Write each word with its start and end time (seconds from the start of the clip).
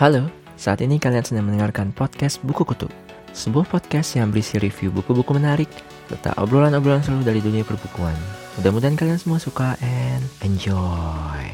Halo, 0.00 0.32
saat 0.56 0.80
ini 0.80 0.96
kalian 0.96 1.20
sedang 1.20 1.44
mendengarkan 1.44 1.92
podcast 1.92 2.40
Buku 2.40 2.64
Kutu 2.64 2.88
Sebuah 3.36 3.68
podcast 3.68 4.16
yang 4.16 4.32
berisi 4.32 4.56
review 4.56 4.88
buku-buku 4.88 5.36
menarik 5.36 5.68
Serta 6.10 6.34
obrolan-obrolan 6.42 7.06
seru 7.06 7.22
dari 7.22 7.38
dunia 7.38 7.62
perbukuan. 7.62 8.18
Mudah-mudahan 8.58 8.98
kalian 8.98 9.14
semua 9.14 9.38
suka 9.38 9.78
and 9.78 10.26
enjoy. 10.42 11.44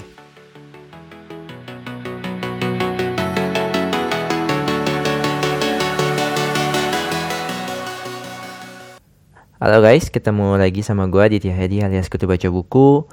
Halo 9.61 9.85
guys, 9.85 10.09
ketemu 10.09 10.57
lagi 10.57 10.81
sama 10.81 11.05
gue 11.05 11.37
Ditya 11.37 11.53
Hedi 11.53 11.85
alias 11.85 12.09
Kutu 12.09 12.25
Baca 12.25 12.49
Buku 12.49 13.05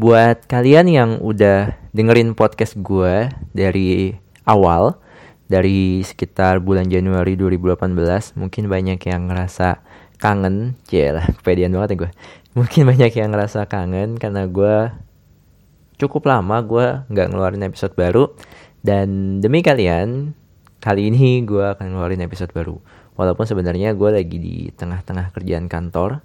Buat 0.00 0.48
kalian 0.48 0.88
yang 0.88 1.10
udah 1.20 1.76
dengerin 1.92 2.32
podcast 2.32 2.72
gue 2.80 3.28
dari 3.52 4.16
awal 4.48 4.96
dari 5.44 6.00
sekitar 6.00 6.64
bulan 6.64 6.88
Januari 6.88 7.36
2018 7.36 8.40
mungkin 8.40 8.72
banyak 8.72 8.96
yang 8.96 9.28
ngerasa 9.28 9.84
kangen. 10.16 10.80
Lah 10.88 11.28
kepedean 11.36 11.76
banget 11.76 11.92
ya 11.92 11.96
gue 12.08 12.10
mungkin 12.56 12.88
banyak 12.88 13.12
yang 13.12 13.28
ngerasa 13.28 13.68
kangen 13.68 14.16
karena 14.16 14.48
gue 14.48 14.88
cukup 16.00 16.32
lama 16.32 16.56
gue 16.64 17.04
nggak 17.12 17.26
ngeluarin 17.36 17.68
episode 17.68 17.92
baru. 17.92 18.32
Dan 18.80 19.44
demi 19.44 19.60
kalian 19.60 20.32
kali 20.80 21.12
ini 21.12 21.44
gue 21.44 21.76
akan 21.76 21.92
ngeluarin 21.92 22.24
episode 22.24 22.56
baru. 22.56 22.80
Walaupun 23.20 23.44
sebenarnya 23.44 23.92
gue 23.92 24.08
lagi 24.16 24.40
di 24.40 24.72
tengah-tengah 24.72 25.28
kerjaan 25.36 25.68
kantor 25.68 26.24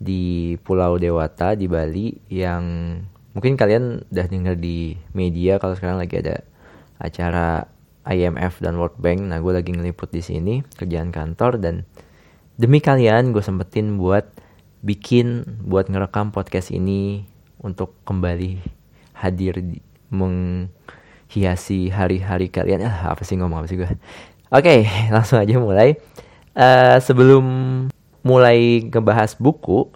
di 0.00 0.56
Pulau 0.64 0.96
Dewata 0.96 1.52
di 1.52 1.68
Bali 1.68 2.16
yang 2.32 2.96
mungkin 3.36 3.54
kalian 3.54 4.08
udah 4.08 4.26
denger 4.26 4.56
di 4.56 4.96
media 5.12 5.60
kalau 5.60 5.76
sekarang 5.76 6.00
lagi 6.00 6.24
ada 6.24 6.40
acara 6.96 7.68
IMF 8.08 8.64
dan 8.64 8.80
World 8.80 8.96
Bank. 8.96 9.20
Nah, 9.28 9.38
gue 9.44 9.52
lagi 9.52 9.76
ngeliput 9.76 10.08
di 10.08 10.24
sini 10.24 10.64
kerjaan 10.64 11.12
kantor 11.12 11.60
dan 11.60 11.84
demi 12.56 12.80
kalian 12.80 13.36
gue 13.36 13.44
sempetin 13.44 14.00
buat 14.00 14.24
bikin 14.80 15.44
buat 15.68 15.92
ngerekam 15.92 16.32
podcast 16.32 16.72
ini 16.72 17.28
untuk 17.60 17.92
kembali 18.08 18.56
hadir 19.20 19.60
di, 19.60 19.84
menghiasi 20.08 21.92
hari-hari 21.92 22.48
kalian. 22.48 22.88
Ah, 22.88 23.12
apa 23.12 23.20
sih 23.22 23.36
ngomong 23.36 23.62
apa 23.62 23.68
sih 23.68 23.76
gue? 23.76 23.88
Oke, 24.50 24.64
okay, 24.64 24.78
langsung 25.14 25.38
aja 25.38 25.60
mulai. 25.60 26.00
Uh, 26.56 26.98
sebelum 26.98 27.44
mulai 28.20 28.84
ngebahas 28.84 29.36
buku, 29.36 29.88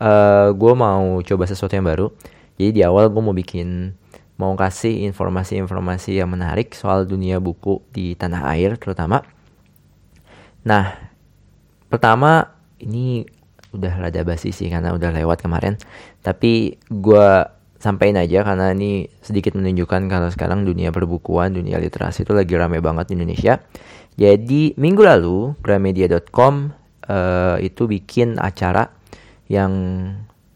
uh, 0.00 0.48
gue 0.54 0.72
mau 0.74 1.20
coba 1.22 1.44
sesuatu 1.44 1.74
yang 1.74 1.86
baru. 1.86 2.06
Jadi 2.58 2.70
di 2.74 2.82
awal 2.82 3.10
gue 3.12 3.22
mau 3.22 3.36
bikin 3.36 3.94
mau 4.38 4.54
kasih 4.54 5.02
informasi-informasi 5.10 6.22
yang 6.22 6.30
menarik 6.30 6.70
soal 6.74 7.02
dunia 7.02 7.42
buku 7.42 7.82
di 7.90 8.14
tanah 8.14 8.54
air 8.54 8.78
terutama. 8.78 9.26
Nah, 10.62 10.94
pertama 11.90 12.54
ini 12.78 13.26
udah 13.74 14.08
rada 14.08 14.22
basi 14.22 14.54
sih 14.54 14.70
karena 14.70 14.94
udah 14.94 15.10
lewat 15.10 15.42
kemarin. 15.42 15.74
Tapi 16.22 16.78
gue 16.86 17.28
sampaikan 17.78 18.22
aja 18.22 18.42
karena 18.42 18.74
ini 18.74 19.06
sedikit 19.22 19.54
menunjukkan 19.54 20.06
kalau 20.06 20.28
sekarang 20.30 20.66
dunia 20.66 20.90
perbukuan, 20.90 21.54
dunia 21.54 21.78
literasi 21.78 22.26
itu 22.26 22.34
lagi 22.34 22.54
rame 22.54 22.78
banget 22.78 23.10
di 23.10 23.18
Indonesia. 23.18 23.58
Jadi 24.18 24.74
minggu 24.74 25.02
lalu 25.02 25.54
Gramedia.com 25.62 26.77
uh, 27.08 27.56
itu 27.58 27.88
bikin 27.88 28.36
acara 28.38 28.92
yang 29.48 29.72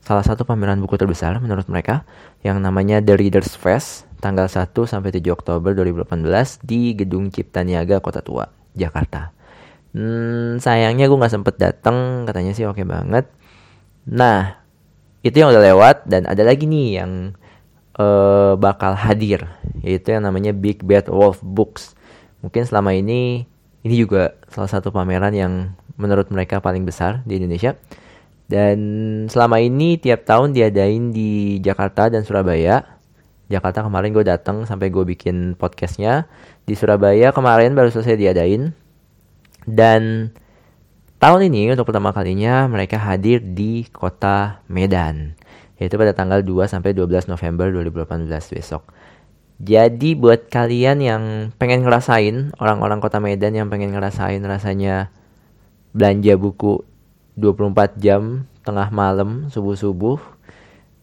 salah 0.05 0.23
satu 0.23 0.45
pameran 0.45 0.79
buku 0.85 1.01
terbesar 1.01 1.41
menurut 1.41 1.67
mereka 1.67 2.05
yang 2.45 2.61
namanya 2.61 3.01
The 3.01 3.17
Readers 3.17 3.57
Fest 3.57 4.05
tanggal 4.23 4.47
1 4.47 4.71
sampai 4.71 5.11
7 5.11 5.25
Oktober 5.35 5.75
2018 5.75 6.63
di 6.63 6.95
Gedung 6.95 7.33
Cipta 7.35 7.67
Niaga 7.67 7.99
Kota 7.99 8.23
Tua, 8.23 8.47
Jakarta. 8.79 9.35
Hmm, 9.93 10.63
sayangnya 10.63 11.11
gue 11.11 11.19
nggak 11.19 11.35
sempet 11.35 11.55
datang, 11.59 12.25
katanya 12.25 12.55
sih 12.55 12.65
oke 12.65 12.81
banget. 12.87 13.27
Nah, 14.09 14.63
itu 15.27 15.37
yang 15.43 15.51
udah 15.51 15.63
lewat 15.63 15.97
dan 16.07 16.27
ada 16.31 16.43
lagi 16.47 16.71
nih 16.71 17.03
yang 17.03 17.13
uh, 17.99 18.55
bakal 18.57 18.95
hadir, 18.95 19.47
yaitu 19.83 20.15
yang 20.15 20.25
namanya 20.25 20.55
Big 20.55 20.81
Bad 20.87 21.11
Wolf 21.11 21.43
Books. 21.43 21.99
Mungkin 22.41 22.67
selama 22.67 22.95
ini 22.97 23.47
ini 23.83 23.95
juga 23.99 24.39
salah 24.49 24.71
satu 24.71 24.95
pameran 24.95 25.35
yang 25.35 25.75
menurut 26.01 26.29
mereka 26.33 26.59
paling 26.63 26.85
besar 26.87 27.21
di 27.27 27.37
Indonesia 27.41 27.77
dan 28.53 28.79
selama 29.33 29.65
ini 29.65 29.97
tiap 29.97 30.29
tahun 30.29 30.53
diadain 30.53 31.09
di 31.09 31.57
Jakarta 31.65 32.13
dan 32.13 32.21
Surabaya. 32.21 33.01
Jakarta 33.49 33.81
kemarin 33.81 34.13
gue 34.13 34.29
datang 34.29 34.69
sampai 34.69 34.93
gue 34.93 35.09
bikin 35.09 35.57
podcastnya. 35.57 36.29
Di 36.69 36.77
Surabaya 36.77 37.33
kemarin 37.33 37.73
baru 37.73 37.89
selesai 37.89 38.21
diadain. 38.21 38.77
Dan 39.65 40.33
tahun 41.17 41.49
ini 41.49 41.73
untuk 41.73 41.89
pertama 41.89 42.13
kalinya 42.13 42.69
mereka 42.69 43.01
hadir 43.01 43.41
di 43.41 43.89
kota 43.89 44.61
Medan. 44.69 45.33
Yaitu 45.81 45.97
pada 45.97 46.13
tanggal 46.13 46.45
2 46.45 46.69
sampai 46.69 46.93
12 46.93 47.33
November 47.33 47.73
2018 47.73 48.29
besok. 48.53 48.85
Jadi 49.65 50.13
buat 50.13 50.53
kalian 50.53 51.01
yang 51.01 51.23
pengen 51.57 51.89
ngerasain, 51.89 52.53
orang-orang 52.61 53.01
kota 53.01 53.17
Medan 53.17 53.57
yang 53.57 53.73
pengen 53.73 53.97
ngerasain 53.97 54.45
rasanya 54.45 55.09
belanja 55.93 56.35
buku 56.41 56.85
24 57.37 58.01
jam 58.01 58.45
tengah 58.65 58.89
malam 58.93 59.49
subuh-subuh 59.49 60.21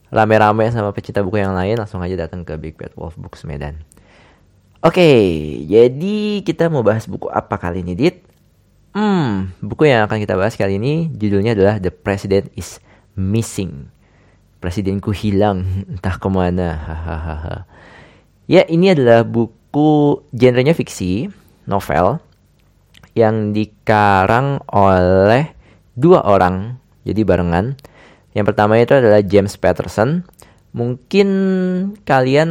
rame-rame 0.09 0.65
sama 0.73 0.89
pecinta 0.93 1.21
buku 1.21 1.41
yang 1.41 1.53
lain 1.53 1.77
langsung 1.77 2.01
aja 2.01 2.17
datang 2.17 2.41
ke 2.41 2.57
Big 2.57 2.75
Bad 2.75 2.93
Wolf 2.97 3.17
Books 3.17 3.45
Medan. 3.45 3.85
Oke, 4.79 5.11
jadi 5.67 6.39
kita 6.41 6.71
mau 6.71 6.81
bahas 6.81 7.03
buku 7.03 7.27
apa 7.29 7.59
kali 7.59 7.83
ini, 7.83 7.93
Dit? 7.99 8.23
Hmm, 8.95 9.53
buku 9.59 9.91
yang 9.91 10.07
akan 10.07 10.17
kita 10.23 10.39
bahas 10.39 10.55
kali 10.55 10.79
ini 10.79 11.11
judulnya 11.13 11.53
adalah 11.53 11.77
The 11.77 11.91
President 11.91 12.49
is 12.55 12.81
Missing. 13.13 13.91
Presidenku 14.63 15.11
hilang, 15.11 15.67
entah 15.91 16.15
ke 16.15 16.27
mana. 16.31 16.79
Ya, 18.47 18.63
ini 18.65 18.95
adalah 18.95 19.27
buku 19.27 20.23
genrenya 20.31 20.73
fiksi, 20.73 21.27
novel, 21.67 22.23
yang 23.19 23.51
dikarang 23.51 24.63
oleh 24.71 25.51
dua 25.99 26.23
orang 26.23 26.79
jadi 27.03 27.27
barengan. 27.27 27.75
Yang 28.31 28.45
pertama 28.55 28.79
itu 28.79 28.95
adalah 28.95 29.19
James 29.19 29.59
Patterson. 29.59 30.23
Mungkin 30.71 31.27
kalian 32.07 32.49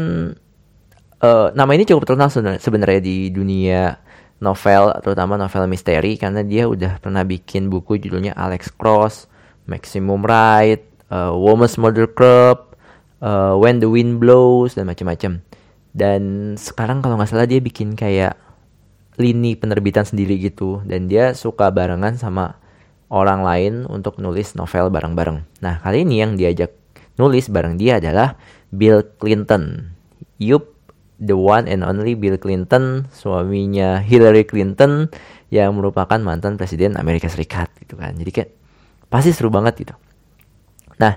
uh, 1.22 1.48
nama 1.54 1.70
ini 1.72 1.88
cukup 1.88 2.04
terkenal 2.04 2.28
sebenarnya 2.60 3.00
di 3.00 3.32
dunia 3.32 3.96
novel, 4.42 4.94
terutama 5.02 5.38
novel 5.38 5.70
misteri 5.70 6.18
karena 6.18 6.42
dia 6.42 6.66
udah 6.66 6.98
pernah 7.02 7.22
bikin 7.24 7.70
buku 7.70 7.98
judulnya 7.98 8.34
Alex 8.34 8.74
Cross, 8.74 9.30
Maximum 9.70 10.22
Ride, 10.26 10.84
uh, 11.10 11.34
Woman's 11.34 11.78
Mother 11.78 12.10
Club, 12.10 12.74
uh, 13.22 13.54
When 13.58 13.78
the 13.78 13.90
Wind 13.90 14.18
Blows 14.22 14.74
dan 14.74 14.90
macam-macam. 14.90 15.42
Dan 15.94 16.54
sekarang 16.54 17.02
kalau 17.02 17.18
nggak 17.18 17.30
salah 17.30 17.48
dia 17.48 17.58
bikin 17.58 17.98
kayak 17.98 18.38
lini 19.18 19.58
penerbitan 19.58 20.06
sendiri 20.06 20.38
gitu 20.38 20.80
dan 20.86 21.10
dia 21.10 21.34
suka 21.34 21.74
barengan 21.74 22.14
sama 22.14 22.56
orang 23.10 23.42
lain 23.42 23.74
untuk 23.90 24.22
nulis 24.22 24.54
novel 24.54 24.88
bareng-bareng. 24.94 25.42
Nah, 25.60 25.82
kali 25.82 26.06
ini 26.06 26.22
yang 26.22 26.38
diajak 26.38 26.72
nulis 27.18 27.50
bareng 27.50 27.76
dia 27.76 27.98
adalah 27.98 28.38
Bill 28.70 29.02
Clinton. 29.18 29.92
Yup, 30.38 30.70
the 31.18 31.34
one 31.34 31.66
and 31.66 31.82
only 31.82 32.14
Bill 32.14 32.38
Clinton, 32.38 33.10
suaminya 33.10 33.98
Hillary 33.98 34.46
Clinton 34.46 35.10
yang 35.50 35.74
merupakan 35.74 36.20
mantan 36.20 36.60
presiden 36.60 36.94
Amerika 36.94 37.26
Serikat 37.26 37.72
gitu 37.82 37.98
kan. 37.98 38.14
Jadi 38.14 38.30
kayak 38.30 38.50
pasti 39.10 39.34
seru 39.34 39.48
banget 39.48 39.82
gitu. 39.82 39.94
Nah, 41.00 41.16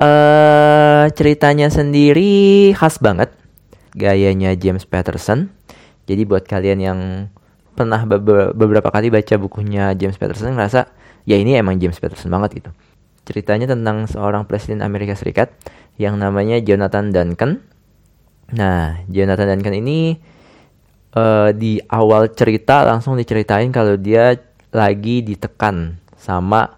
uh, 0.00 1.04
ceritanya 1.14 1.68
sendiri 1.70 2.72
khas 2.74 2.98
banget. 2.98 3.30
Gayanya 3.94 4.54
James 4.56 4.86
Patterson. 4.86 5.52
Jadi 6.10 6.26
buat 6.26 6.42
kalian 6.42 6.78
yang 6.82 6.98
pernah 7.78 8.02
beberapa 8.50 8.90
kali 8.90 9.14
baca 9.14 9.38
bukunya 9.38 9.94
James 9.94 10.18
Patterson 10.18 10.58
ngerasa 10.58 10.90
ya 11.22 11.38
ini 11.38 11.54
emang 11.54 11.78
James 11.78 12.02
Patterson 12.02 12.26
banget 12.34 12.58
gitu. 12.58 12.70
Ceritanya 13.22 13.70
tentang 13.70 14.10
seorang 14.10 14.42
presiden 14.42 14.82
Amerika 14.82 15.14
Serikat 15.14 15.54
yang 16.02 16.18
namanya 16.18 16.58
Jonathan 16.58 17.14
Duncan. 17.14 17.62
Nah, 18.50 18.98
Jonathan 19.06 19.54
Duncan 19.54 19.78
ini 19.78 20.18
uh, 21.14 21.54
di 21.54 21.78
awal 21.86 22.34
cerita 22.34 22.82
langsung 22.82 23.14
diceritain 23.14 23.70
kalau 23.70 23.94
dia 23.94 24.34
lagi 24.74 25.22
ditekan 25.22 25.94
sama 26.18 26.74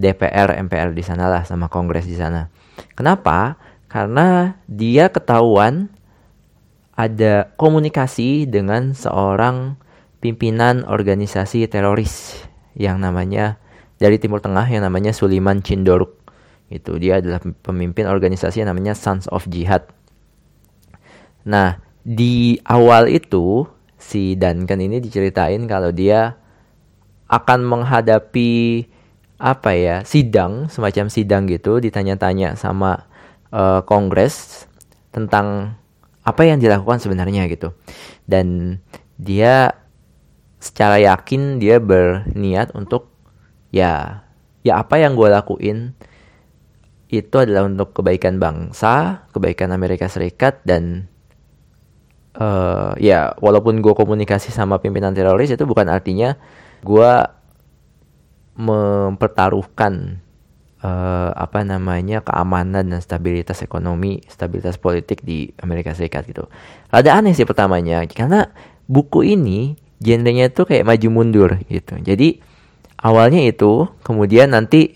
DPR 0.00 0.56
MPR 0.64 0.96
di 0.96 1.04
sana 1.04 1.28
lah 1.28 1.44
sama 1.44 1.68
Kongres 1.68 2.08
di 2.08 2.16
sana. 2.16 2.48
Kenapa? 2.96 3.60
Karena 3.92 4.56
dia 4.64 5.12
ketahuan 5.12 5.92
ada 7.00 7.48
komunikasi 7.56 8.44
dengan 8.44 8.92
seorang 8.92 9.80
pimpinan 10.20 10.84
organisasi 10.84 11.64
teroris 11.64 12.44
yang 12.76 13.00
namanya 13.00 13.56
dari 13.96 14.20
Timur 14.20 14.44
Tengah 14.44 14.68
yang 14.68 14.84
namanya 14.84 15.16
Suliman 15.16 15.64
Cindoruk. 15.64 16.20
Itu 16.68 17.00
dia 17.00 17.24
adalah 17.24 17.40
pemimpin 17.40 18.04
organisasi 18.04 18.60
yang 18.60 18.68
namanya 18.68 18.92
Sons 18.92 19.32
of 19.32 19.48
Jihad. 19.48 19.88
Nah, 21.48 21.80
di 22.04 22.60
awal 22.68 23.08
itu 23.08 23.64
si 23.96 24.36
Duncan 24.36 24.84
ini 24.84 25.00
diceritain 25.00 25.64
kalau 25.64 25.96
dia 25.96 26.36
akan 27.32 27.64
menghadapi 27.64 28.84
apa 29.40 29.72
ya 29.72 29.96
sidang 30.04 30.68
semacam 30.68 31.08
sidang 31.08 31.48
gitu 31.48 31.80
ditanya-tanya 31.80 32.60
sama 32.60 33.08
uh, 33.56 33.80
Kongres 33.88 34.68
tentang 35.16 35.80
apa 36.20 36.42
yang 36.44 36.60
dilakukan 36.60 37.00
sebenarnya 37.00 37.48
gitu. 37.48 37.72
Dan 38.28 38.78
dia 39.20 39.74
secara 40.60 41.00
yakin 41.00 41.56
dia 41.56 41.80
berniat 41.80 42.76
untuk 42.76 43.08
ya 43.72 44.24
ya 44.60 44.84
apa 44.84 45.00
yang 45.00 45.16
gue 45.16 45.28
lakuin 45.32 45.96
itu 47.10 47.34
adalah 47.40 47.66
untuk 47.66 47.96
kebaikan 47.96 48.36
bangsa 48.36 49.24
kebaikan 49.32 49.72
Amerika 49.72 50.06
Serikat 50.06 50.60
dan 50.62 51.08
uh, 52.36 52.92
ya 53.00 53.34
walaupun 53.40 53.80
gue 53.80 53.96
komunikasi 53.96 54.52
sama 54.52 54.78
pimpinan 54.78 55.16
teroris 55.16 55.50
itu 55.50 55.64
bukan 55.64 55.88
artinya 55.90 56.36
gue 56.84 57.12
mempertaruhkan 58.60 60.20
uh, 60.84 61.30
apa 61.36 61.64
namanya 61.64 62.24
keamanan 62.24 62.92
dan 62.92 63.00
stabilitas 63.00 63.60
ekonomi, 63.64 64.20
stabilitas 64.28 64.76
politik 64.80 65.24
di 65.24 65.52
Amerika 65.60 65.92
Serikat 65.96 66.28
gitu. 66.28 66.48
Ada 66.92 67.20
aneh 67.20 67.36
sih 67.36 67.48
pertamanya 67.48 68.04
karena 68.08 68.50
buku 68.90 69.24
ini 69.36 69.76
genrenya 70.00 70.48
tuh 70.50 70.66
kayak 70.66 70.88
maju 70.88 71.08
mundur 71.12 71.50
gitu. 71.68 71.94
Jadi 72.00 72.40
awalnya 73.00 73.44
itu 73.44 73.88
kemudian 74.02 74.52
nanti 74.56 74.92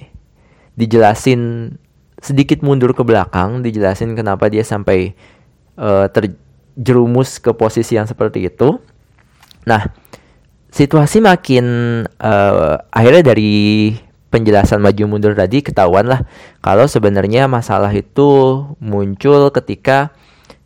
dijelasin 0.74 1.72
sedikit 2.18 2.64
mundur 2.64 2.96
ke 2.96 3.04
belakang, 3.04 3.60
dijelasin 3.60 4.16
kenapa 4.16 4.48
dia 4.48 4.64
sampai 4.64 5.12
uh, 5.76 6.08
terjerumus 6.08 7.36
ke 7.36 7.52
posisi 7.52 8.00
yang 8.00 8.08
seperti 8.08 8.48
itu. 8.48 8.80
Nah, 9.68 9.84
situasi 10.72 11.20
makin 11.20 11.64
uh, 12.08 12.80
akhirnya 12.88 13.36
dari 13.36 13.92
penjelasan 14.34 14.82
maju 14.82 15.06
mundur 15.06 15.38
tadi 15.38 15.62
ketahuan 15.62 16.10
lah 16.10 16.26
kalau 16.58 16.90
sebenarnya 16.90 17.46
masalah 17.46 17.94
itu 17.94 18.66
muncul 18.82 19.54
ketika 19.54 20.10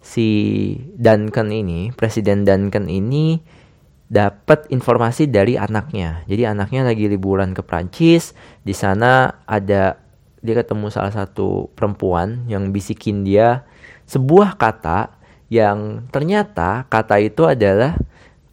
si 0.09 0.29
Duncan 0.97 1.53
ini, 1.53 1.93
Presiden 1.93 2.49
Duncan 2.49 2.89
ini 2.89 3.37
dapat 4.09 4.73
informasi 4.73 5.29
dari 5.29 5.61
anaknya. 5.61 6.25
Jadi 6.25 6.49
anaknya 6.49 6.89
lagi 6.89 7.13
liburan 7.13 7.53
ke 7.53 7.61
Prancis, 7.61 8.33
di 8.65 8.73
sana 8.73 9.45
ada 9.45 10.01
dia 10.41 10.55
ketemu 10.57 10.89
salah 10.89 11.13
satu 11.13 11.69
perempuan 11.77 12.49
yang 12.49 12.73
bisikin 12.73 13.21
dia 13.27 13.69
sebuah 14.09 14.57
kata 14.57 15.13
yang 15.53 16.09
ternyata 16.09 16.89
kata 16.89 17.21
itu 17.21 17.45
adalah 17.45 17.99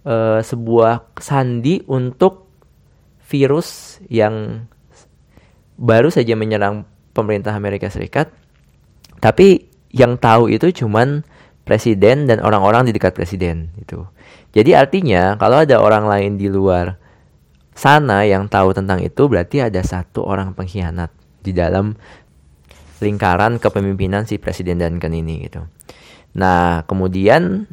uh, 0.03 0.41
sebuah 0.43 1.15
sandi 1.21 1.85
untuk 1.87 2.51
virus 3.29 4.01
yang 4.09 4.65
baru 5.75 6.11
saja 6.11 6.33
menyerang 6.33 6.87
pemerintah 7.15 7.55
Amerika 7.55 7.87
Serikat. 7.91 8.31
Tapi 9.19 9.67
yang 9.95 10.19
tahu 10.19 10.51
itu 10.51 10.71
cuman 10.83 11.23
presiden 11.63 12.27
dan 12.27 12.43
orang-orang 12.43 12.85
di 12.87 12.91
dekat 12.93 13.15
presiden 13.15 13.73
itu. 13.79 14.05
Jadi 14.53 14.75
artinya 14.75 15.35
kalau 15.39 15.63
ada 15.63 15.81
orang 15.81 16.05
lain 16.07 16.37
di 16.39 16.47
luar 16.51 16.99
sana 17.75 18.23
yang 18.23 18.47
tahu 18.47 18.71
tentang 18.71 19.03
itu 19.03 19.27
berarti 19.27 19.63
ada 19.63 19.81
satu 19.83 20.23
orang 20.23 20.55
pengkhianat 20.55 21.11
di 21.43 21.51
dalam 21.51 21.95
lingkaran 23.03 23.59
kepemimpinan 23.59 24.23
si 24.23 24.39
presiden 24.39 24.79
Duncan 24.79 25.11
ini 25.11 25.43
gitu. 25.49 25.67
Nah, 26.35 26.83
kemudian 26.87 27.67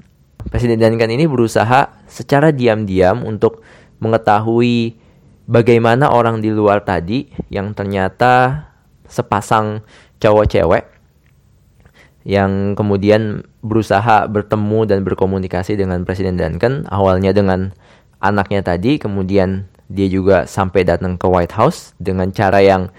Presiden 0.51 0.81
Duncan 0.81 1.13
ini 1.13 1.31
berusaha 1.31 2.03
secara 2.11 2.51
diam-diam 2.51 3.23
untuk 3.23 3.63
mengetahui 4.03 4.99
bagaimana 5.47 6.11
orang 6.11 6.41
di 6.41 6.51
luar 6.51 6.83
tadi 6.83 7.29
yang 7.53 7.75
ternyata 7.75 8.67
sepasang 9.07 9.85
cowok 10.23 10.47
cewek 10.49 10.85
yang 12.23 12.79
kemudian 12.79 13.43
berusaha 13.67 14.31
bertemu 14.31 14.87
dan 14.87 15.03
berkomunikasi 15.03 15.75
dengan 15.75 16.07
Presiden 16.07 16.39
Duncan 16.39 16.87
awalnya 16.87 17.35
dengan 17.35 17.75
anaknya 18.23 18.63
tadi 18.63 19.03
kemudian 19.03 19.67
dia 19.91 20.07
juga 20.07 20.47
sampai 20.47 20.87
datang 20.87 21.19
ke 21.19 21.27
White 21.27 21.55
House 21.59 21.93
dengan 21.99 22.31
cara 22.31 22.63
yang 22.63 22.95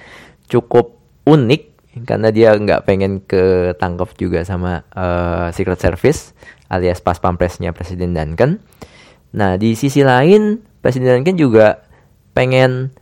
cukup 0.51 0.99
unik 1.23 1.73
karena 2.03 2.29
dia 2.33 2.57
nggak 2.57 2.83
pengen 2.83 3.23
ketangkep 3.23 4.09
juga 4.19 4.43
sama 4.43 4.83
uh, 4.91 5.49
Secret 5.55 5.79
Service 5.79 6.35
alias 6.73 6.99
pas 7.05 7.21
pampresnya 7.21 7.69
Presiden 7.69 8.17
Duncan. 8.17 8.57
Nah, 9.37 9.61
di 9.61 9.77
sisi 9.77 10.01
lain 10.01 10.57
Presiden 10.81 11.21
Duncan 11.21 11.37
juga 11.37 11.82
pengen 12.33 12.93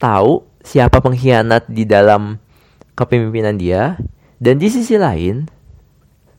tahu 0.00 0.44
siapa 0.64 1.00
pengkhianat 1.00 1.68
di 1.68 1.88
dalam 1.88 2.40
kepemimpinan 2.98 3.56
dia 3.56 3.96
dan 4.42 4.58
di 4.58 4.68
sisi 4.68 4.98
lain 4.98 5.48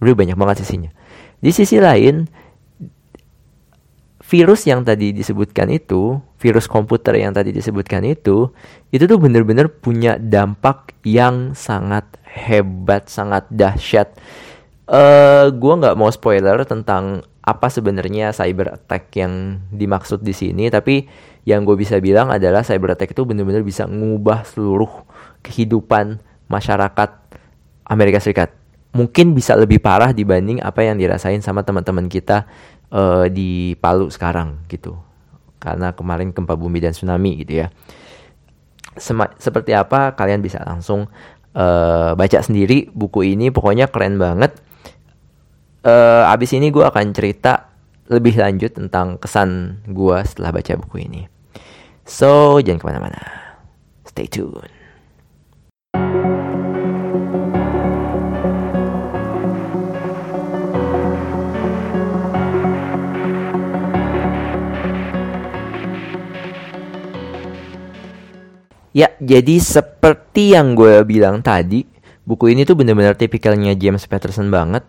udah 0.04 0.16
banyak 0.16 0.38
banget 0.38 0.66
sisinya. 0.66 0.92
Di 1.40 1.56
sisi 1.56 1.80
lain 1.80 2.28
virus 4.22 4.68
yang 4.70 4.86
tadi 4.86 5.10
disebutkan 5.16 5.74
itu, 5.74 6.22
virus 6.38 6.70
komputer 6.70 7.18
yang 7.18 7.34
tadi 7.34 7.50
disebutkan 7.50 8.06
itu, 8.06 8.52
itu 8.94 9.04
tuh 9.10 9.18
bener-bener 9.18 9.72
punya 9.72 10.22
dampak 10.22 10.94
yang 11.02 11.58
sangat 11.58 12.06
hebat, 12.28 13.10
sangat 13.10 13.50
dahsyat 13.50 14.14
uh, 14.90 14.98
eh, 14.98 15.46
gue 15.54 15.74
nggak 15.80 15.96
mau 15.96 16.10
spoiler 16.10 16.66
tentang 16.66 17.24
apa 17.40 17.68
sebenarnya 17.72 18.36
cyber 18.36 18.78
attack 18.78 19.10
yang 19.18 19.64
dimaksud 19.74 20.22
di 20.22 20.36
sini 20.36 20.70
tapi 20.70 21.08
yang 21.50 21.66
gue 21.66 21.74
bisa 21.74 21.98
bilang 21.98 22.30
adalah 22.30 22.62
cyber 22.62 22.94
attack 22.94 23.18
itu 23.18 23.26
benar-benar 23.26 23.66
bisa 23.66 23.90
mengubah 23.90 24.46
seluruh 24.46 25.02
kehidupan 25.42 26.22
masyarakat 26.46 27.10
Amerika 27.90 28.22
Serikat. 28.22 28.54
Mungkin 28.94 29.34
bisa 29.34 29.58
lebih 29.58 29.82
parah 29.82 30.14
dibanding 30.14 30.62
apa 30.62 30.86
yang 30.86 31.02
dirasain 31.02 31.42
sama 31.42 31.66
teman-teman 31.66 32.06
kita 32.06 32.46
uh, 32.94 33.26
di 33.26 33.74
Palu 33.82 34.14
sekarang 34.14 34.62
gitu. 34.70 34.94
Karena 35.58 35.98
kemarin 35.98 36.30
gempa 36.30 36.54
bumi 36.54 36.78
dan 36.78 36.94
tsunami 36.94 37.42
gitu 37.42 37.66
ya. 37.66 37.74
Sema 38.94 39.34
seperti 39.42 39.74
apa 39.74 40.14
kalian 40.14 40.46
bisa 40.46 40.62
langsung 40.62 41.10
uh, 41.58 42.14
baca 42.14 42.40
sendiri 42.46 42.94
buku 42.94 43.34
ini. 43.34 43.50
Pokoknya 43.50 43.90
keren 43.90 44.22
banget. 44.22 44.54
Uh, 45.82 46.30
abis 46.30 46.54
ini 46.54 46.70
gue 46.70 46.84
akan 46.84 47.16
cerita 47.16 47.72
lebih 48.10 48.36
lanjut 48.36 48.74
tentang 48.74 49.22
kesan 49.22 49.82
gue 49.86 50.18
setelah 50.26 50.54
baca 50.54 50.74
buku 50.78 51.06
ini. 51.06 51.39
So, 52.10 52.58
jangan 52.58 52.82
ke 52.82 52.86
mana-mana. 52.90 53.22
Stay 54.10 54.26
tune. 54.26 54.66
Ya, 68.90 69.14
jadi 69.22 69.62
seperti 69.62 70.58
yang 70.58 70.74
gue 70.74 71.06
bilang 71.06 71.46
tadi, 71.46 71.86
buku 72.26 72.58
ini 72.58 72.66
tuh 72.66 72.74
bener-bener 72.74 73.14
tipikalnya 73.14 73.78
James 73.78 74.10
Patterson 74.10 74.50
banget 74.50 74.82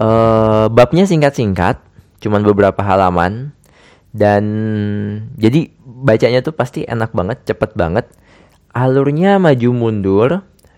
Uh, 0.00 0.72
babnya 0.72 1.04
singkat-singkat, 1.04 1.76
cuman 2.24 2.40
beberapa 2.40 2.80
halaman 2.80 3.52
dan 4.16 4.42
jadi 5.36 5.68
bacanya 6.00 6.40
tuh 6.40 6.56
pasti 6.56 6.88
enak 6.88 7.12
banget, 7.12 7.44
cepet 7.44 7.76
banget. 7.76 8.08
Alurnya 8.72 9.36
maju 9.36 9.70
mundur 9.74 10.30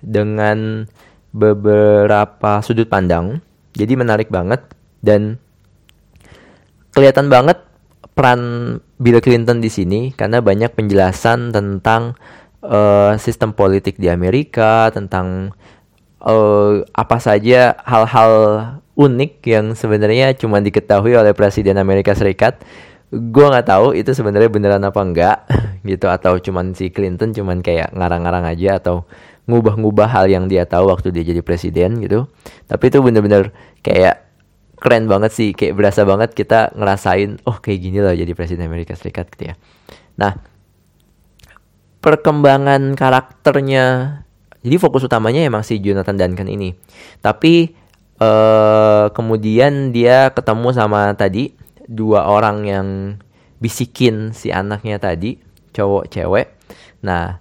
dengan 0.03 0.89
beberapa 1.31 2.61
sudut 2.61 2.91
pandang, 2.91 3.41
jadi 3.73 3.95
menarik 3.97 4.29
banget 4.29 4.61
dan 5.01 5.39
kelihatan 6.93 7.33
banget 7.33 7.57
peran 8.13 8.41
Bill 9.01 9.25
Clinton 9.25 9.65
di 9.65 9.73
sini 9.73 10.13
karena 10.13 10.45
banyak 10.45 10.77
penjelasan 10.77 11.55
tentang 11.55 12.19
uh, 12.61 13.17
sistem 13.17 13.57
politik 13.57 13.97
di 13.97 14.13
Amerika, 14.13 14.93
tentang 14.93 15.57
uh, 16.21 16.85
apa 16.93 17.17
saja 17.17 17.77
hal-hal 17.83 18.33
unik 18.93 19.33
yang 19.49 19.67
sebenarnya 19.73 20.37
cuma 20.37 20.61
diketahui 20.61 21.17
oleh 21.17 21.33
Presiden 21.33 21.81
Amerika 21.81 22.13
Serikat. 22.13 22.61
Gue 23.13 23.47
nggak 23.47 23.69
tahu 23.69 23.93
itu 23.93 24.17
sebenarnya 24.17 24.49
beneran 24.49 24.83
apa 24.89 25.01
enggak 25.05 25.39
gitu 25.91 26.09
atau 26.09 26.41
cuman 26.41 26.73
si 26.73 26.89
Clinton 26.89 27.37
cuman 27.37 27.61
kayak 27.61 27.93
ngarang-ngarang 27.93 28.49
aja 28.49 28.81
atau 28.81 29.05
ngubah-ngubah 29.45 30.09
hal 30.09 30.31
yang 30.33 30.49
dia 30.49 30.65
tahu 30.65 30.89
waktu 30.89 31.13
dia 31.13 31.29
jadi 31.29 31.45
presiden 31.45 32.01
gitu. 32.01 32.31
Tapi 32.67 32.85
itu 32.89 32.99
bener-bener 33.05 33.53
kayak 33.85 34.25
keren 34.81 35.07
banget 35.07 35.31
sih, 35.31 35.53
kayak 35.53 35.77
berasa 35.79 36.03
banget 36.09 36.35
kita 36.35 36.73
ngerasain 36.75 37.39
oh 37.47 37.61
kayak 37.61 37.79
gini 37.85 37.99
loh 38.03 38.17
jadi 38.17 38.33
presiden 38.33 38.67
Amerika 38.67 38.97
Serikat 38.97 39.31
gitu 39.31 39.53
ya. 39.53 39.55
Nah, 40.17 40.41
perkembangan 42.03 42.97
karakternya 42.99 43.85
jadi 44.63 44.77
fokus 44.79 45.03
utamanya 45.03 45.43
emang 45.43 45.67
si 45.67 45.83
Jonathan 45.83 46.15
Duncan 46.15 46.47
ini. 46.47 46.75
Tapi 47.19 47.75
uh, 48.23 49.11
kemudian 49.11 49.91
dia 49.91 50.31
ketemu 50.31 50.71
sama 50.71 51.11
tadi 51.19 51.55
dua 51.93 52.25
orang 52.25 52.65
yang 52.65 52.89
bisikin 53.61 54.33
si 54.33 54.49
anaknya 54.49 54.99
tadi 54.99 55.37
cowok 55.77 56.09
cewek. 56.09 56.47
Nah 57.05 57.39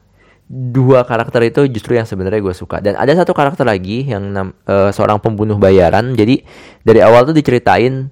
dua 0.52 1.08
karakter 1.08 1.48
itu 1.48 1.64
justru 1.72 1.96
yang 1.96 2.04
sebenarnya 2.04 2.44
gue 2.44 2.52
suka. 2.52 2.84
Dan 2.84 3.00
ada 3.00 3.16
satu 3.16 3.32
karakter 3.32 3.64
lagi 3.64 4.04
yang 4.04 4.36
uh, 4.36 4.92
seorang 4.92 5.24
pembunuh 5.24 5.56
bayaran. 5.56 6.12
Jadi 6.12 6.44
dari 6.84 7.00
awal 7.00 7.24
tuh 7.24 7.36
diceritain 7.36 8.12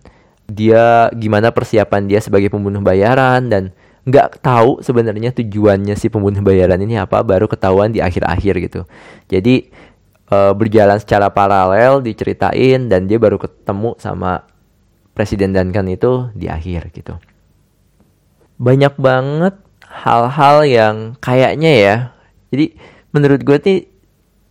dia 0.50 1.12
gimana 1.14 1.54
persiapan 1.54 2.10
dia 2.10 2.24
sebagai 2.24 2.50
pembunuh 2.50 2.82
bayaran 2.82 3.52
dan 3.52 3.76
nggak 4.08 4.42
tahu 4.42 4.82
sebenarnya 4.82 5.30
tujuannya 5.36 5.94
si 5.94 6.10
pembunuh 6.10 6.42
bayaran 6.42 6.82
ini 6.82 6.98
apa 6.98 7.22
baru 7.22 7.46
ketahuan 7.46 7.94
di 7.94 8.02
akhir-akhir 8.02 8.56
gitu. 8.66 8.82
Jadi 9.30 9.70
uh, 10.32 10.56
berjalan 10.56 10.98
secara 10.98 11.30
paralel 11.30 12.02
diceritain 12.02 12.90
dan 12.90 13.06
dia 13.06 13.22
baru 13.22 13.38
ketemu 13.38 13.94
sama 14.02 14.48
presiden 15.20 15.52
Duncan 15.52 15.92
itu 15.92 16.32
di 16.32 16.48
akhir 16.48 16.96
gitu 16.96 17.20
banyak 18.56 18.96
banget 18.96 19.60
hal-hal 19.84 20.64
yang 20.64 20.96
kayaknya 21.20 21.72
ya 21.76 21.96
jadi 22.56 22.72
menurut 23.12 23.44
gue 23.44 23.58
nih 23.60 23.80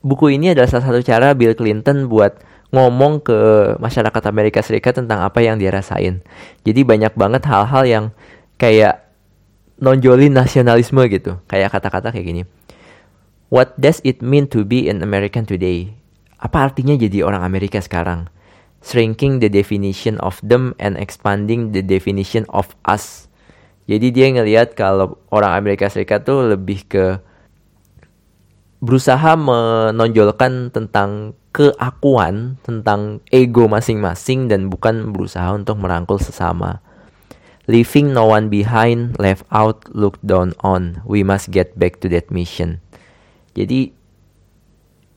buku 0.05 0.37
ini 0.37 0.53
adalah 0.53 0.69
salah 0.69 0.93
satu 0.93 1.01
cara 1.01 1.33
Bill 1.33 1.57
Clinton 1.57 2.07
buat 2.07 2.39
ngomong 2.69 3.25
ke 3.25 3.39
masyarakat 3.81 4.23
Amerika 4.29 4.61
Serikat 4.61 5.01
tentang 5.01 5.25
apa 5.25 5.41
yang 5.41 5.57
dia 5.57 5.73
rasain. 5.73 6.21
Jadi 6.69 6.85
banyak 6.85 7.17
banget 7.17 7.43
hal-hal 7.49 7.85
yang 7.89 8.05
kayak 8.61 9.09
nonjolin 9.81 10.37
nasionalisme 10.37 11.01
gitu. 11.09 11.41
Kayak 11.49 11.73
kata-kata 11.73 12.13
kayak 12.13 12.27
gini. 12.27 12.43
What 13.49 13.73
does 13.81 14.05
it 14.05 14.21
mean 14.21 14.45
to 14.53 14.69
be 14.69 14.93
an 14.93 15.01
American 15.01 15.49
today? 15.49 15.97
Apa 16.37 16.69
artinya 16.69 16.93
jadi 16.95 17.25
orang 17.25 17.41
Amerika 17.41 17.81
sekarang? 17.81 18.29
Shrinking 18.89 19.45
the 19.45 19.53
definition 19.53 20.17
of 20.25 20.41
them 20.41 20.73
and 20.81 20.97
expanding 20.97 21.77
the 21.77 21.85
definition 21.85 22.49
of 22.49 22.73
us. 22.89 23.29
Jadi 23.85 24.09
dia 24.09 24.33
ngelihat 24.33 24.73
kalau 24.73 25.21
orang 25.29 25.61
Amerika 25.61 25.93
Serikat 25.93 26.25
tuh 26.25 26.49
lebih 26.49 26.89
ke 26.89 27.21
berusaha 28.81 29.37
menonjolkan 29.37 30.73
tentang 30.73 31.37
keakuan, 31.53 32.57
tentang 32.65 33.21
ego 33.29 33.69
masing-masing 33.69 34.47
dan 34.49 34.73
bukan 34.73 35.13
berusaha 35.13 35.53
untuk 35.53 35.81
merangkul 35.83 36.17
sesama. 36.17 36.81
Leaving 37.69 38.17
no 38.17 38.33
one 38.33 38.49
behind, 38.49 39.13
left 39.21 39.45
out, 39.53 39.85
looked 39.93 40.25
down 40.25 40.57
on. 40.65 41.05
We 41.05 41.21
must 41.21 41.53
get 41.53 41.77
back 41.77 42.01
to 42.01 42.09
that 42.09 42.33
mission. 42.33 42.81
Jadi 43.53 43.93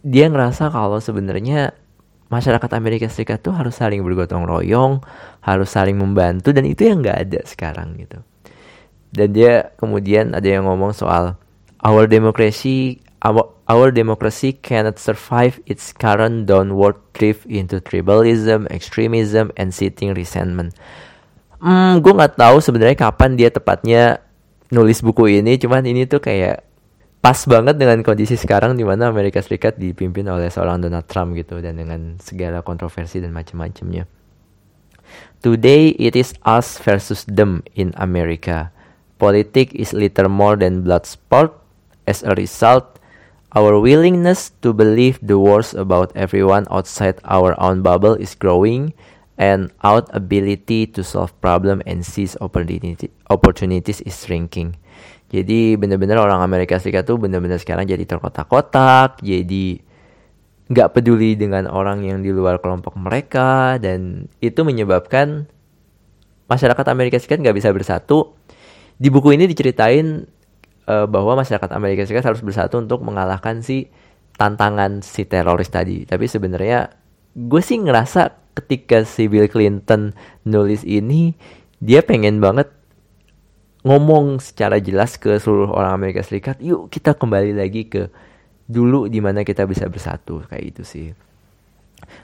dia 0.03 0.25
ngerasa 0.27 0.67
kalau 0.73 0.99
sebenarnya 0.99 1.77
masyarakat 2.31 2.71
Amerika 2.73 3.11
Serikat 3.11 3.43
tuh 3.43 3.51
harus 3.51 3.75
saling 3.75 3.99
bergotong 4.01 4.47
royong, 4.47 5.03
harus 5.43 5.69
saling 5.69 5.99
membantu 5.99 6.55
dan 6.55 6.63
itu 6.63 6.87
yang 6.87 7.03
nggak 7.03 7.17
ada 7.27 7.41
sekarang 7.43 7.99
gitu. 7.99 8.23
Dan 9.11 9.35
dia 9.35 9.75
kemudian 9.75 10.31
ada 10.31 10.47
yang 10.47 10.63
ngomong 10.65 10.95
soal 10.95 11.35
our 11.83 12.07
democracy, 12.07 13.03
our, 13.19 13.51
our 13.67 13.91
democracy 13.91 14.55
cannot 14.55 14.95
survive 14.95 15.59
its 15.67 15.91
current 15.91 16.47
downward 16.47 16.95
drift 17.11 17.43
into 17.51 17.83
tribalism, 17.83 18.71
extremism, 18.71 19.51
and 19.59 19.75
seething 19.75 20.15
resentment 20.15 20.71
hmm, 21.61 22.01
gue 22.01 22.11
nggak 22.11 22.35
tahu 22.35 22.57
sebenarnya 22.59 22.97
kapan 22.97 23.37
dia 23.37 23.53
tepatnya 23.53 24.19
nulis 24.73 24.99
buku 25.05 25.39
ini 25.39 25.61
cuman 25.61 25.85
ini 25.85 26.09
tuh 26.09 26.19
kayak 26.19 26.65
pas 27.21 27.37
banget 27.45 27.77
dengan 27.77 28.01
kondisi 28.01 28.33
sekarang 28.33 28.73
di 28.73 28.81
mana 28.81 29.13
Amerika 29.13 29.37
Serikat 29.45 29.77
dipimpin 29.77 30.25
oleh 30.25 30.49
seorang 30.49 30.81
Donald 30.81 31.05
Trump 31.05 31.37
gitu 31.37 31.61
dan 31.61 31.77
dengan 31.77 32.17
segala 32.17 32.65
kontroversi 32.65 33.21
dan 33.21 33.29
macam-macamnya. 33.29 34.09
Today 35.45 35.93
it 36.01 36.17
is 36.17 36.33
us 36.49 36.81
versus 36.81 37.21
them 37.29 37.61
in 37.77 37.93
America. 38.01 38.73
Politics 39.21 39.77
is 39.77 39.93
little 39.93 40.33
more 40.33 40.57
than 40.57 40.81
blood 40.81 41.05
sport. 41.05 41.53
As 42.09 42.25
a 42.25 42.33
result, 42.33 42.97
our 43.53 43.77
willingness 43.77 44.49
to 44.65 44.73
believe 44.73 45.21
the 45.21 45.37
worst 45.37 45.77
about 45.77 46.09
everyone 46.17 46.65
outside 46.73 47.21
our 47.29 47.53
own 47.61 47.85
bubble 47.85 48.17
is 48.17 48.33
growing 48.33 48.97
and 49.37 49.69
our 49.85 50.01
ability 50.09 50.89
to 50.97 51.05
solve 51.05 51.33
problem 51.37 51.85
and 51.85 52.01
seize 52.01 52.33
opportunity, 52.41 53.13
opportunities 53.29 54.01
is 54.01 54.17
shrinking. 54.17 54.77
Jadi 55.31 55.79
benar-benar 55.79 56.19
orang 56.19 56.43
Amerika 56.43 56.75
Serikat 56.75 57.07
tuh 57.07 57.15
benar-benar 57.15 57.55
sekarang 57.55 57.87
jadi 57.87 58.03
terkotak-kotak, 58.03 59.23
jadi 59.23 59.79
nggak 60.67 60.91
peduli 60.91 61.39
dengan 61.39 61.71
orang 61.71 62.03
yang 62.03 62.19
di 62.19 62.35
luar 62.35 62.59
kelompok 62.59 62.99
mereka 62.99 63.79
dan 63.79 64.27
itu 64.43 64.59
menyebabkan 64.67 65.47
masyarakat 66.51 66.85
Amerika 66.91 67.15
Serikat 67.15 67.39
nggak 67.47 67.55
bisa 67.55 67.71
bersatu. 67.71 68.35
Di 68.99 69.07
buku 69.07 69.31
ini 69.31 69.47
diceritain 69.47 70.27
uh, 70.91 71.07
bahwa 71.07 71.39
masyarakat 71.39 71.71
Amerika 71.71 72.03
Serikat 72.03 72.27
harus 72.27 72.43
bersatu 72.43 72.83
untuk 72.83 72.99
mengalahkan 72.99 73.63
si 73.63 73.87
tantangan 74.35 74.99
si 74.99 75.23
teroris 75.23 75.71
tadi. 75.71 76.03
Tapi 76.03 76.27
sebenarnya 76.27 76.91
gue 77.39 77.61
sih 77.63 77.79
ngerasa 77.79 78.51
ketika 78.51 79.07
si 79.07 79.31
Bill 79.31 79.47
Clinton 79.47 80.11
nulis 80.43 80.83
ini 80.83 81.31
dia 81.79 82.03
pengen 82.03 82.43
banget 82.43 82.67
ngomong 83.81 84.37
secara 84.37 84.77
jelas 84.77 85.17
ke 85.17 85.41
seluruh 85.41 85.73
orang 85.73 85.97
Amerika 85.97 86.21
Serikat 86.21 86.61
yuk 86.61 86.93
kita 86.93 87.17
kembali 87.17 87.57
lagi 87.57 87.89
ke 87.89 88.13
dulu 88.69 89.09
di 89.09 89.19
mana 89.19 89.41
kita 89.41 89.65
bisa 89.65 89.89
bersatu 89.89 90.45
kayak 90.47 90.63
itu 90.63 90.83
sih. 90.85 91.07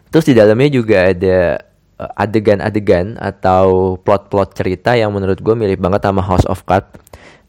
Terus 0.07 0.25
di 0.31 0.33
dalamnya 0.37 0.69
juga 0.71 1.11
ada 1.11 1.59
uh, 1.99 2.11
adegan-adegan 2.15 3.19
atau 3.19 3.97
plot-plot 3.99 4.55
cerita 4.55 4.95
yang 4.95 5.11
menurut 5.11 5.41
gue 5.41 5.53
mirip 5.57 5.81
banget 5.81 6.07
sama 6.07 6.21
House 6.23 6.47
of 6.47 6.63
Cards. 6.63 6.87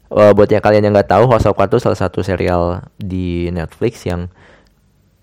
Uh, 0.08 0.32
buat 0.32 0.48
yang 0.48 0.64
kalian 0.64 0.88
yang 0.88 0.94
nggak 0.96 1.12
tahu 1.12 1.28
House 1.28 1.46
of 1.46 1.54
Cards 1.54 1.76
itu 1.76 1.80
salah 1.84 2.00
satu 2.00 2.24
serial 2.24 2.82
di 2.96 3.52
Netflix 3.52 4.08
yang 4.08 4.32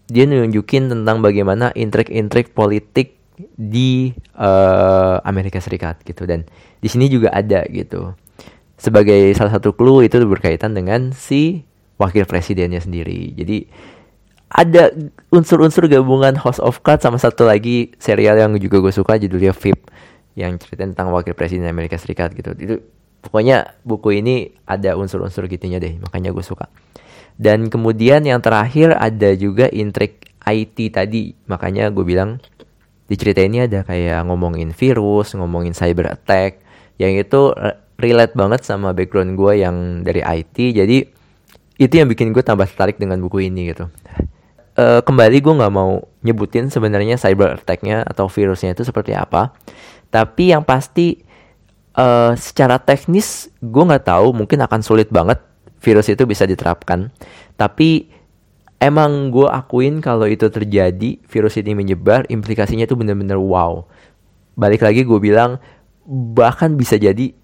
dia 0.05 0.29
nunjukin 0.29 0.87
tentang 0.93 1.25
bagaimana 1.25 1.73
intrik-intrik 1.73 2.53
politik 2.53 3.17
di 3.57 4.13
uh, 4.37 5.19
Amerika 5.25 5.59
Serikat 5.59 6.05
gitu. 6.05 6.23
Dan 6.23 6.45
di 6.79 6.87
sini 6.87 7.09
juga 7.11 7.33
ada 7.33 7.65
gitu 7.67 8.13
sebagai 8.85 9.33
salah 9.33 9.57
satu 9.57 9.73
clue 9.73 10.05
itu 10.05 10.21
berkaitan 10.21 10.77
dengan 10.77 11.09
si 11.17 11.65
wakil 11.97 12.29
presidennya 12.29 12.77
sendiri. 12.77 13.33
Jadi 13.33 13.65
ada 14.53 14.93
unsur-unsur 15.33 15.89
gabungan 15.89 16.37
House 16.37 16.61
of 16.61 16.85
Cards 16.85 17.01
sama 17.01 17.17
satu 17.17 17.49
lagi 17.49 17.91
serial 17.97 18.37
yang 18.37 18.53
juga 18.61 18.77
gue 18.79 18.93
suka 18.93 19.17
judulnya 19.17 19.51
VIP 19.57 19.81
yang 20.37 20.55
cerita 20.61 20.85
tentang 20.85 21.09
wakil 21.09 21.33
presiden 21.33 21.65
Amerika 21.65 21.97
Serikat 21.97 22.37
gitu. 22.37 22.53
Itu 22.53 22.75
pokoknya 23.25 23.81
buku 23.81 24.21
ini 24.21 24.53
ada 24.69 24.93
unsur-unsur 24.93 25.49
gitunya 25.49 25.81
deh 25.81 25.97
makanya 25.97 26.29
gue 26.29 26.45
suka. 26.45 26.69
Dan 27.35 27.67
kemudian 27.67 28.23
yang 28.23 28.39
terakhir 28.39 28.95
ada 28.95 29.33
juga 29.35 29.67
intrik 29.67 30.31
IT 30.45 30.77
tadi 30.93 31.35
makanya 31.49 31.89
gue 31.89 32.05
bilang 32.05 32.39
di 33.05 33.15
cerita 33.17 33.41
ini 33.41 33.65
ada 33.65 33.83
kayak 33.85 34.23
ngomongin 34.25 34.73
virus, 34.73 35.37
ngomongin 35.37 35.77
cyber 35.77 36.09
attack, 36.09 36.63
yang 36.97 37.13
itu 37.13 37.53
relate 37.99 38.33
banget 38.35 38.61
sama 38.67 38.91
background 38.91 39.35
gue 39.39 39.63
yang 39.63 40.01
dari 40.03 40.21
IT. 40.21 40.55
Jadi 40.75 40.97
itu 41.75 41.93
yang 41.93 42.07
bikin 42.07 42.31
gue 42.31 42.43
tambah 42.43 42.67
tertarik 42.67 42.99
dengan 42.99 43.19
buku 43.19 43.47
ini 43.47 43.75
gitu. 43.75 43.87
Uh, 44.75 44.99
kembali 45.07 45.39
gue 45.39 45.53
nggak 45.55 45.71
mau 45.71 46.03
nyebutin 46.19 46.67
sebenarnya 46.67 47.15
cyber 47.15 47.55
attacknya 47.55 48.03
atau 48.03 48.27
virusnya 48.27 48.75
itu 48.75 48.83
seperti 48.83 49.15
apa. 49.15 49.55
Tapi 50.11 50.51
yang 50.51 50.67
pasti 50.67 51.23
uh, 51.95 52.35
secara 52.35 52.79
teknis 52.79 53.47
gue 53.63 53.83
nggak 53.83 54.11
tahu 54.11 54.35
mungkin 54.35 54.59
akan 54.63 54.83
sulit 54.83 55.07
banget 55.07 55.39
virus 55.79 56.11
itu 56.11 56.27
bisa 56.27 56.43
diterapkan. 56.43 57.11
Tapi 57.55 58.11
emang 58.83 59.31
gue 59.31 59.47
akuin 59.47 60.03
kalau 60.03 60.27
itu 60.27 60.51
terjadi 60.51 61.19
virus 61.23 61.55
ini 61.55 61.71
menyebar 61.71 62.27
implikasinya 62.27 62.83
itu 62.83 62.99
bener-bener 62.99 63.39
wow 63.39 63.87
balik 64.55 64.83
lagi 64.83 65.03
gue 65.03 65.19
bilang 65.19 65.59
bahkan 66.07 66.75
bisa 66.79 66.95
jadi 66.95 67.35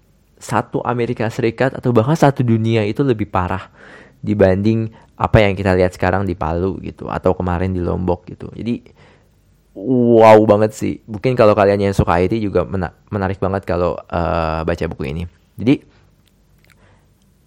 satu 0.42 0.82
Amerika 0.82 1.30
Serikat 1.30 1.78
atau 1.78 1.94
bahkan 1.94 2.18
satu 2.18 2.42
dunia 2.42 2.82
itu 2.82 3.06
lebih 3.06 3.30
parah 3.30 3.70
dibanding 4.18 4.90
apa 5.14 5.38
yang 5.38 5.54
kita 5.54 5.78
lihat 5.78 5.94
sekarang 5.94 6.26
di 6.26 6.34
Palu 6.34 6.82
gitu 6.82 7.06
atau 7.06 7.30
kemarin 7.38 7.70
di 7.70 7.78
Lombok 7.78 8.26
gitu 8.26 8.50
jadi 8.50 8.82
wow 9.78 10.42
banget 10.42 10.74
sih 10.74 10.98
mungkin 11.06 11.38
kalau 11.38 11.54
kalian 11.54 11.90
yang 11.90 11.94
suka 11.94 12.18
IT 12.18 12.42
juga 12.42 12.66
menarik 13.08 13.38
banget 13.38 13.62
kalau 13.62 13.94
uh, 14.10 14.60
baca 14.66 14.84
buku 14.90 15.14
ini 15.14 15.24
jadi 15.54 15.78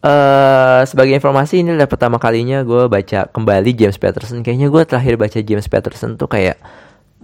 Uh, 0.06 0.86
sebagai 0.86 1.18
informasi 1.18 1.66
ini 1.66 1.74
adalah 1.74 1.90
pertama 1.90 2.22
kalinya 2.22 2.62
gue 2.62 2.86
baca 2.86 3.26
kembali 3.26 3.74
James 3.74 3.98
Patterson. 3.98 4.46
Kayaknya 4.46 4.70
gue 4.70 4.84
terakhir 4.86 5.18
baca 5.18 5.40
James 5.42 5.66
Patterson 5.66 6.14
tuh 6.14 6.30
kayak 6.30 6.62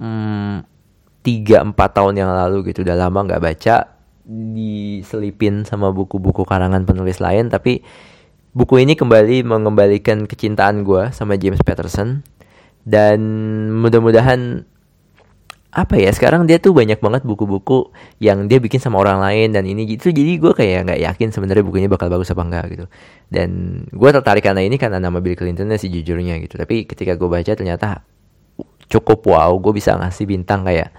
hmm, 0.01 0.65
tiga 1.21 1.61
hmm, 1.61 1.69
empat 1.69 1.89
tahun 1.93 2.25
yang 2.25 2.33
lalu 2.33 2.73
gitu. 2.73 2.81
Udah 2.81 2.97
lama 2.97 3.21
nggak 3.21 3.37
baca. 3.37 3.90
Diselipin 4.25 5.65
sama 5.65 5.89
buku-buku 5.89 6.45
karangan 6.45 6.85
penulis 6.85 7.21
lain. 7.21 7.49
Tapi 7.49 7.81
buku 8.51 8.83
ini 8.83 8.93
kembali 8.99 9.43
mengembalikan 9.47 10.29
kecintaan 10.29 10.85
gue 10.85 11.09
sama 11.13 11.37
James 11.37 11.61
Patterson. 11.61 12.25
Dan 12.81 13.19
mudah-mudahan 13.77 14.65
apa 15.71 15.95
ya 15.95 16.11
sekarang 16.11 16.43
dia 16.51 16.59
tuh 16.59 16.75
banyak 16.75 16.99
banget 16.99 17.23
buku-buku 17.23 17.95
yang 18.19 18.51
dia 18.51 18.59
bikin 18.59 18.83
sama 18.83 18.99
orang 18.99 19.23
lain 19.23 19.55
dan 19.55 19.63
ini 19.63 19.87
gitu 19.87 20.11
jadi 20.11 20.35
gue 20.35 20.51
kayak 20.51 20.79
nggak 20.83 20.99
yakin 20.99 21.31
sebenarnya 21.31 21.63
bukunya 21.63 21.87
bakal 21.87 22.11
bagus 22.11 22.27
apa 22.27 22.43
enggak 22.43 22.65
gitu 22.75 22.85
dan 23.31 23.49
gue 23.87 24.09
tertarik 24.11 24.43
karena 24.43 24.67
ini 24.67 24.75
karena 24.75 24.99
nama 24.99 25.23
Bill 25.23 25.39
Clinton 25.39 25.71
sih 25.79 25.87
jujurnya 25.87 26.43
gitu 26.43 26.59
tapi 26.59 26.83
ketika 26.83 27.15
gue 27.15 27.23
baca 27.23 27.55
ternyata 27.55 28.03
cukup 28.91 29.23
wow 29.23 29.55
gue 29.63 29.71
bisa 29.71 29.95
ngasih 29.95 30.27
bintang 30.27 30.67
kayak 30.67 30.91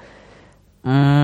hmm, 0.89 1.22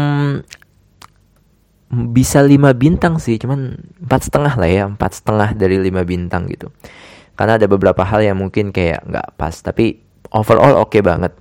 bisa 2.10 2.40
lima 2.42 2.72
bintang 2.72 3.20
sih 3.20 3.36
cuman 3.36 3.76
empat 4.04 4.32
setengah 4.32 4.54
lah 4.56 4.68
ya 4.68 4.84
empat 4.88 5.22
setengah 5.22 5.54
dari 5.54 5.76
lima 5.78 6.02
bintang 6.02 6.48
gitu 6.48 6.72
karena 7.38 7.60
ada 7.60 7.66
beberapa 7.70 8.02
hal 8.02 8.24
yang 8.24 8.40
mungkin 8.40 8.74
kayak 8.74 9.04
nggak 9.06 9.28
pas 9.38 9.54
tapi 9.60 10.02
overall 10.34 10.82
oke 10.82 10.92
okay 10.92 11.02
banget 11.04 11.32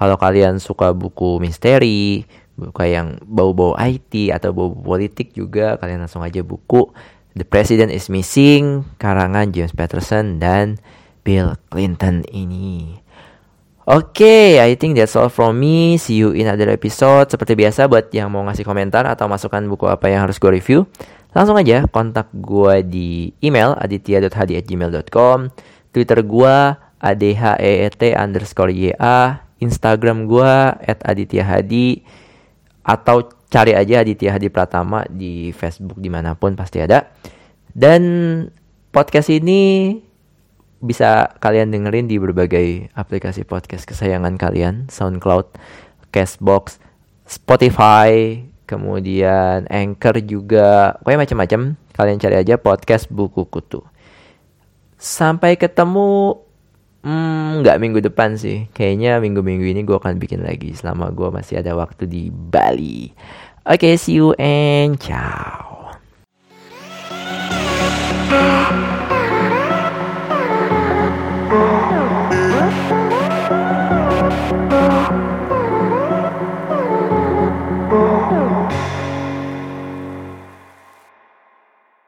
kalau 0.00 0.16
kalian 0.16 0.56
suka 0.56 0.96
buku 0.96 1.36
misteri, 1.44 2.24
buku 2.56 2.88
yang 2.88 3.20
bau-bau 3.20 3.76
IT 3.76 4.32
atau 4.32 4.56
bau 4.56 4.72
politik 4.72 5.36
juga, 5.36 5.76
kalian 5.76 6.08
langsung 6.08 6.24
aja 6.24 6.40
buku 6.40 6.88
The 7.36 7.44
President 7.44 7.92
is 7.92 8.08
Missing 8.08 8.96
karangan 8.96 9.52
James 9.52 9.76
Patterson 9.76 10.40
dan 10.40 10.80
Bill 11.20 11.52
Clinton 11.68 12.24
ini. 12.32 12.96
Oke, 13.90 14.22
okay, 14.22 14.62
I 14.62 14.78
think 14.78 14.94
that's 14.94 15.18
all 15.18 15.26
from 15.26 15.58
me. 15.58 15.98
See 15.98 16.22
you 16.22 16.30
in 16.30 16.46
another 16.46 16.70
episode. 16.70 17.26
Seperti 17.26 17.58
biasa, 17.58 17.90
buat 17.90 18.06
yang 18.14 18.30
mau 18.30 18.46
ngasih 18.46 18.62
komentar 18.62 19.02
atau 19.02 19.26
masukan 19.26 19.66
buku 19.66 19.90
apa 19.90 20.06
yang 20.06 20.22
harus 20.22 20.38
gue 20.38 20.46
review, 20.46 20.86
langsung 21.34 21.58
aja 21.58 21.82
kontak 21.90 22.30
gue 22.30 22.86
di 22.86 23.34
email 23.42 23.74
aditya.hadi@gmail.com, 23.74 25.50
Twitter 25.90 26.22
gue 26.22 26.54
adheet 27.02 28.14
underscore 28.14 28.70
ya, 28.70 29.42
Instagram 29.58 30.30
gue 30.30 30.54
@adityahadi 30.86 32.06
atau 32.86 33.26
cari 33.50 33.74
aja 33.74 34.06
Aditya 34.06 34.38
Hadi 34.38 34.54
Pratama 34.54 35.02
di 35.10 35.50
Facebook 35.50 35.98
di 35.98 36.06
mana 36.06 36.38
pun 36.38 36.54
pasti 36.54 36.78
ada. 36.78 37.10
Dan 37.74 38.46
podcast 38.94 39.34
ini 39.34 39.98
bisa 40.80 41.36
kalian 41.38 41.70
dengerin 41.70 42.08
di 42.08 42.16
berbagai 42.16 42.88
aplikasi 42.96 43.44
podcast 43.44 43.84
kesayangan 43.84 44.40
kalian, 44.40 44.88
SoundCloud, 44.88 45.60
Castbox, 46.10 46.80
Spotify, 47.28 48.42
kemudian 48.64 49.68
Anchor 49.68 50.18
juga, 50.24 50.96
pokoknya 51.00 51.20
macam-macam. 51.28 51.60
Kalian 51.92 52.18
cari 52.18 52.36
aja 52.40 52.56
podcast 52.56 53.12
Buku 53.12 53.44
Kutu. 53.46 53.84
Sampai 54.96 55.60
ketemu 55.60 56.40
Hmm, 57.00 57.64
nggak 57.64 57.80
minggu 57.80 58.04
depan 58.04 58.36
sih. 58.36 58.68
Kayaknya 58.76 59.24
minggu-minggu 59.24 59.64
ini 59.64 59.80
gue 59.88 59.96
akan 59.96 60.20
bikin 60.20 60.44
lagi 60.44 60.76
selama 60.76 61.08
gue 61.08 61.32
masih 61.32 61.64
ada 61.64 61.72
waktu 61.72 62.04
di 62.04 62.28
Bali. 62.28 63.08
Oke, 63.64 63.96
okay, 63.96 63.96
see 63.96 64.20
you 64.20 64.36
and 64.36 65.00
ciao. 65.00 65.96